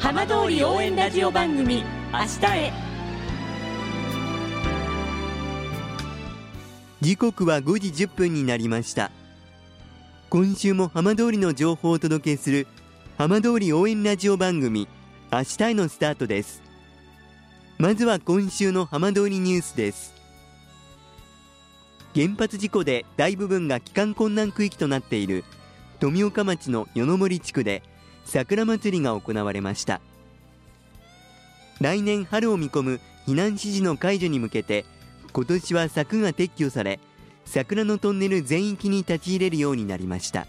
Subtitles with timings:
[0.00, 2.72] 浜通り応援ラジオ番組「明日へ」
[7.02, 9.10] 時刻は5時10分になりました。
[10.30, 12.66] 今週も浜通りの情報をお届けする
[13.18, 14.88] 浜通り応援ラジオ番組
[15.30, 16.62] 明日へのスタートです。
[17.76, 20.14] まずは今週の浜通りニュースです。
[22.14, 25.44] 原発事故で大部分が帰還困難区域となっている
[25.98, 27.82] 富岡町の与野森地区で
[28.24, 30.00] 桜祭りが行われました。
[31.80, 34.84] 来年春を見込む避難指示の解除に向けて
[35.32, 37.00] 今年は柵が撤去され
[37.46, 40.46] 桜のトンネル全域に立ち入れるようになりました。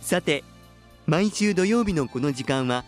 [0.00, 0.44] さて
[1.06, 2.84] 毎週土曜日のこの時間は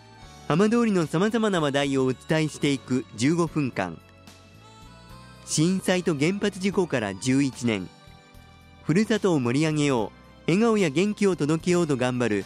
[0.47, 3.99] 浜通りのさまざまな話題をお伝えしていく15分間。
[5.45, 7.89] 震災と原発事故から11年。
[8.83, 10.11] ふるさとを盛り上げよう
[10.47, 12.45] 笑顔や元気を届けようと頑張る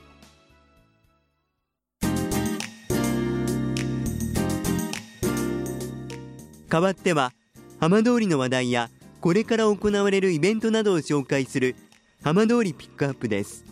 [6.71, 7.33] 代わっては
[7.81, 11.75] 浜通りの話題やこれから行われるイベントなどを紹介する
[12.23, 13.65] 浜通りピックアップです。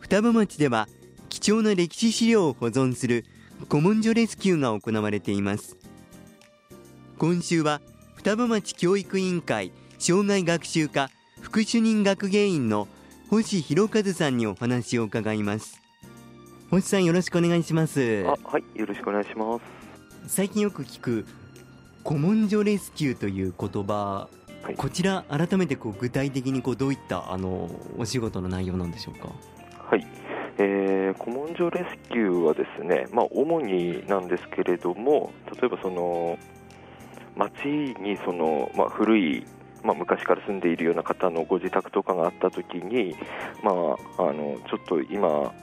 [0.00, 0.86] 双葉町では
[1.30, 3.24] 貴重な歴史資料を保存する
[3.70, 5.78] 古文書レスキューが行われています。
[7.16, 7.80] 今週は
[8.16, 11.08] 双葉町教育委員会障害学習課
[11.40, 12.86] 副主任学芸員の
[13.30, 15.80] 星博和さんにお話を伺います。
[16.70, 18.26] 星さんよろしくお願いします。
[18.26, 19.62] あはいよろしくお願いします。
[20.26, 21.26] 最近よく聞く
[22.08, 24.30] 古文書レスキューという言葉、
[24.62, 27.68] はい、こちら改めてこう具体的にこうどういったあの
[27.98, 29.28] お仕事の内容なんでしょうか？
[29.90, 30.06] はい、
[30.56, 36.38] えー、古文書レスキューはですね、まあ、主になんですけれども例えばその
[37.36, 39.46] 町にその、まあ、古い
[39.84, 43.14] まあ、昔から住んでいるような方のご自宅とかがあったときに、
[43.62, 45.54] まあ、あのちょっと今、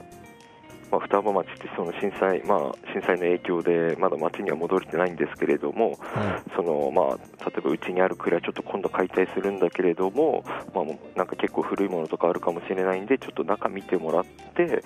[0.90, 10.44] まあ、双葉町ってその震災、まあ、震災の影響でまだ町には戻れてないんですけれども、はい、そのまあ、例えばうちにある蔵ちょっと今度解体するんだけれども、
[10.74, 10.84] まあ、
[11.16, 14.82] なんか結構古いものとかあるかもしれないんでちょっと中見てもらってで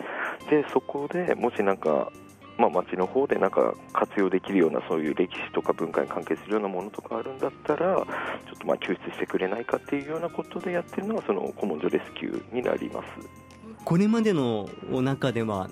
[0.73, 2.11] そこでもしなんか
[2.61, 13.07] まあ、町の方でなんか活用できるようなそういう歴史とか文化に関係するようなものとかあるんだったらちょっとまあ救出してくれないかっていうようなことでやってるのがその古文書レスキューになります。
[13.83, 15.71] これまでの中では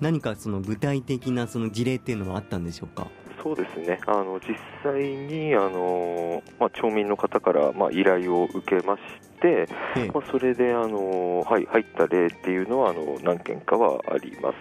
[0.00, 3.06] 何かその具体的なその事例っていうのはあったんでしょうか？
[3.42, 4.00] そうですね。
[4.06, 9.02] あの実際にあの、まあ、町民の方から、まあ、依頼を受けまし
[9.40, 9.66] て、
[9.96, 14.56] ええ、まあ、それであの、はい、入った例っていうのはあの何件かはあります。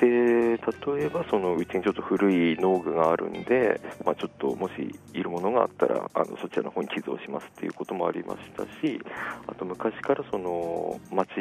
[0.00, 4.72] で例えばそのうちにちょっと古い農具があるんで、まあ、ちょっともし
[5.12, 8.98] いるものがあったらあのそちらの方に寄贈しますっていうこともありましたし
[9.46, 11.36] あと昔からその町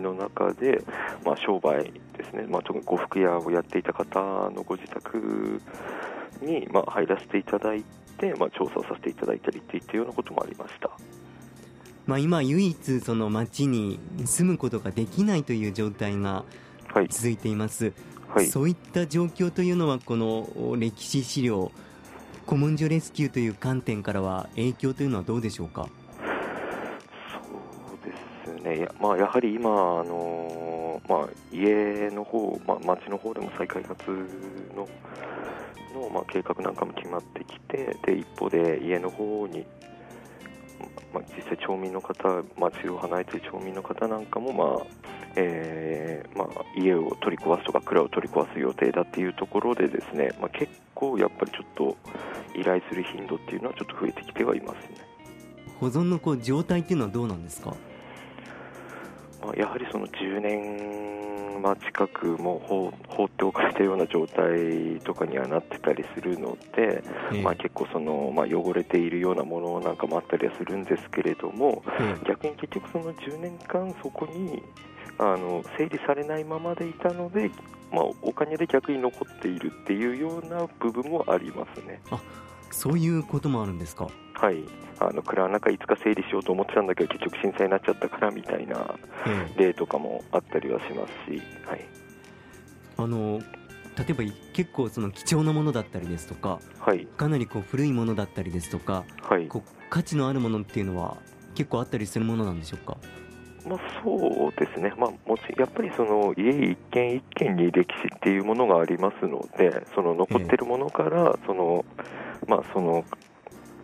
[0.00, 0.82] の中で、
[1.26, 4.18] まあ、商売ですね、まあ、特に呉服屋をやっていた方
[4.50, 5.60] のご自宅
[6.40, 7.84] に、ま、入らせていただい
[8.16, 10.90] て、ま、調査をさせていただいたりっていったようなこともありました。
[12.06, 16.44] ま、今唯一その町に住むことができないという状態が
[17.08, 17.92] 続いています、
[18.28, 21.70] はい、そういった状況というのはこの歴史資料
[22.46, 25.88] 古文書レスキューという観点からは影響というのはどうでしょうか？
[27.32, 27.40] そ
[28.52, 28.80] うですね。
[28.80, 29.72] や,、まあ、やはり今、あ
[30.04, 34.10] のまあ、家の方、まあ、町の方でも再開発
[34.76, 34.86] の
[35.94, 39.64] の、まあ、計画なんかも決まってきてで一方で家の方に
[41.14, 44.86] まあ、実際、町民の方、町を離れている町民の方なんかも、まあ
[45.36, 51.96] えーまあ、家を取り壊すとか蔵を取り壊す予定だっていうところでですね、まあ、結構やっぱりちょっと
[52.58, 54.96] 依頼する頻度っていうのはちょっと増えてきてはいますね。
[55.80, 57.74] 保存のこう状態っていうのはどうなんですか、
[59.56, 67.02] やはりその10年、まあ、近くも放放っておかれたような状態とかにはなってたりするので、
[67.32, 74.62] えー、まあ、結構その、まあ、汚れているようなものなんかもあったりはするんですけれども、えー、逆に結局その10年間そこに
[75.18, 77.50] あの整理されないままでいたので、
[77.92, 82.00] まあ、お金で逆に残っているっていうような部分もありますね。
[82.70, 84.08] あそういうこともあるんですか？
[84.34, 84.64] はい。
[85.00, 88.94] あの蔵の中いつか整理しようと思ってたんだけど結局震災になっちゃったからみたいな
[89.56, 91.84] 例とかもあったりはしますし、はい、
[92.96, 93.40] あの
[93.98, 94.22] 例えば
[94.52, 97.06] 結構その貴重なものだったりですとかはい。
[97.06, 99.48] かなりこう古いものだったりですとかはい。
[99.48, 101.16] こう価値のあるものっていうのは
[101.56, 102.96] 結構あったりするものなんでしょうか？
[103.66, 111.84] まあ、そうですね、まあ、もちやっぱりその家一軒一軒に歴史っていうものがありますので、その残ってるものから、その
[112.46, 113.04] まあ、その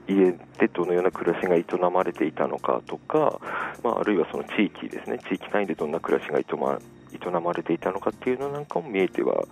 [0.06, 3.40] 家でどのような暮らしが営まれていたのかとか、
[3.82, 6.78] まあ、あるいはその地域ですね、地域単位でどんな暮らしが営ま
[7.12, 9.44] 営まれていたのかっていうのなんかも見えては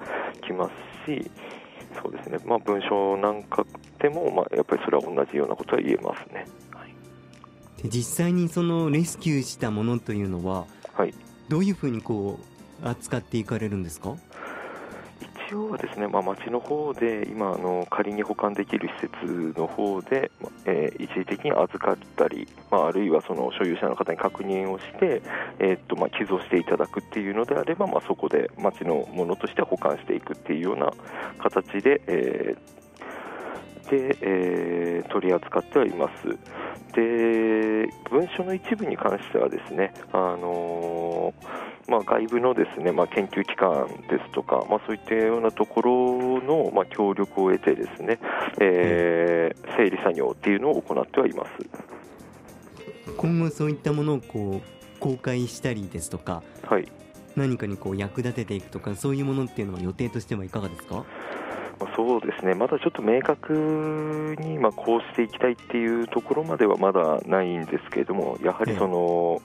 [0.42, 0.70] きま
[1.06, 1.30] すし、
[2.02, 3.64] そうですね、まあ、文章なんか
[4.00, 6.46] でも、まあ、やっぱりそれは同じようなことは言えますね。
[7.78, 11.14] はいで実際にそのレスキューしたものというのははい
[11.48, 12.38] どういうふうにこ
[12.82, 14.16] う扱っていかれるんですか？
[15.48, 25.22] 一応はですね、まあ、町の方で今あの、仮に保管できる施設の方で、まえー一時的に預かったり、まあ、あるいはその所有者の方に確認をして、
[25.58, 30.92] えーっとまあ、寄贈していただくっていうのであれば、まあ、そこで町のものとして保管していくっていうような
[31.38, 36.36] 形で、えーでえー取り扱ってはいます。
[36.94, 48.19] で文書の一部に関してはですね、あのーまあ、外部のですね、まあ、研究機関ですとか、まあ、そういったようなところの、まあ、協力を得てですね、
[48.61, 51.50] えー整理作業っていうのを行ってはいます。
[53.17, 56.88] 今後そういったものをこう公開したりですとかはい
[57.37, 61.05] 何かにこう役立てていくとかそういうものっていうのは予定としてはいかがですか？
[61.80, 69.40] まあそうですね、まだちょっと明確にまあこうしていきたいっていうところまではまだないんですけれども、やはりその、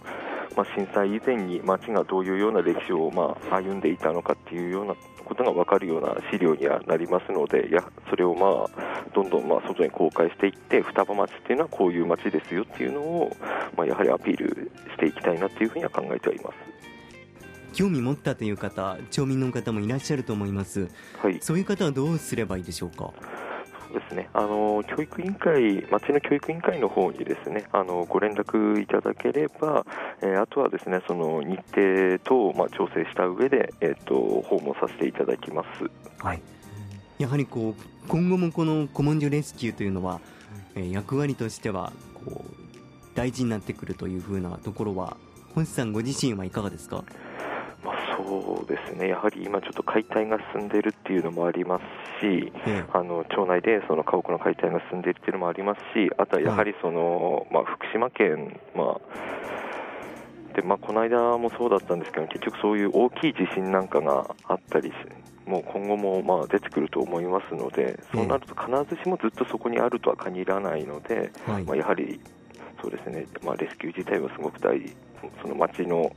[0.55, 4.95] まあ、震災以前に町がどういうような歴史をまあ歩んでいたのかっていうような
[5.25, 13.35] ことが分かるような資料にはなりますので、やそれをまあどんどんまあ外に公開していって、双葉町っていうのはこういう町ですよっていうのを、
[13.77, 16.55] まあ、やはりアピールしていきたいなっていうふうには考えてはいます。
[17.73, 20.87] 興味持ったという方町民の方もいらっしゃると思います。
[21.21, 21.39] はい。
[21.41, 23.11] そういう方はどうすればいいでしょうか？
[23.93, 29.85] そうですね、あの教育委員会、町の教育委員会の方にですねあのご連絡いただければ、
[30.21, 36.23] えーあとはですねその日程等をまあ調整した上で、えっと訪問させていただきます。
[36.23, 36.41] はい。
[37.19, 40.21] やはりこう今後もこの古文書レスキューというのは、
[40.73, 41.93] えー役割としては
[42.25, 42.53] こう
[43.13, 45.17] 大事になってくるというふうなところは
[45.53, 46.95] 星さんご自身はいかがですか？
[46.95, 47.13] まあ、
[48.41, 51.83] そうですね、やはり今、ちょっと解体が進んでいるっていうのもあります
[52.25, 59.43] し、えあの町内でその家屋の解体が進んでいるっていうのもありますし、あとはやはりその、まあ、福島県、まあ
[60.53, 64.93] でまあ、この間もそうだったんですけど、結局そういう大きい地震なんかがあったりし、
[65.47, 71.63] もう今後もまあ出てくると思いますので、そうなると必ずしもずっとそこにあるとは限らないので、えはい。
[71.63, 72.19] まあ、やはり
[72.81, 74.95] そうですね、まあ、レスキュー自体はすごく大事、
[75.41, 76.11] その町の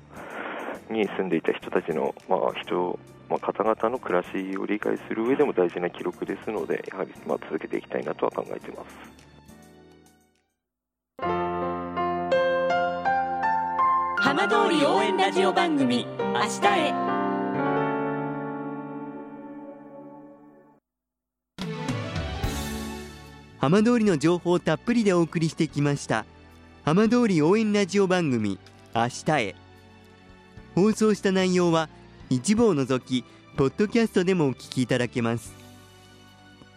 [0.91, 2.99] に住んでいた人たちの、まあ人
[3.29, 8.97] まあ、方々の暮らしを理解する上でも大事な記録ですので、やはりまあ続けていきたいなとは考えています。
[14.19, 16.93] 浜通り応援ラジオ番組「明日へ」
[23.59, 26.25] 浜通りの情報をたっぷりでお送りしてきました。
[26.85, 28.61] 浜通り応援ラジオ番組
[28.95, 29.57] 明日へ
[30.77, 31.89] 放送した内容は
[32.29, 33.25] 一部を除き
[33.57, 35.55] ポッドキャストでもお聞きいただけます。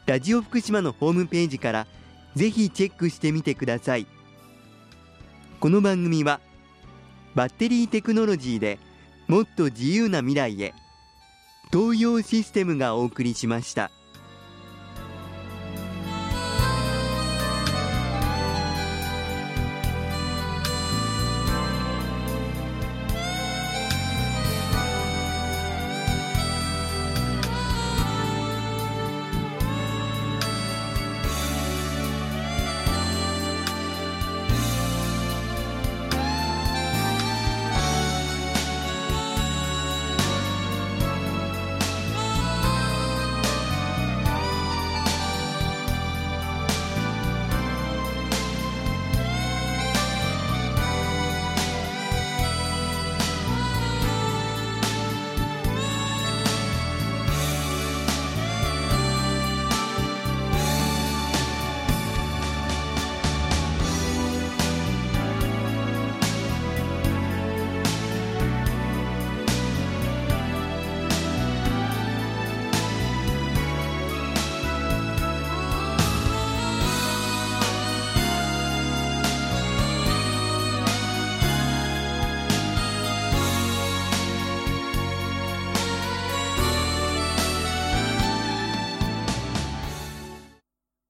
[0.06, 1.88] ラジオ福島のホームページから
[2.34, 4.08] ぜひチェックしてみてください。
[5.60, 6.40] この番組は
[7.36, 8.80] バッテリーテクノロジーで
[9.28, 10.74] もっと自由な未来へ
[11.74, 13.92] 東洋システムがお送りしました。